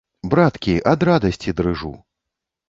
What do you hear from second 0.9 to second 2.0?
ад радасці дрыжу.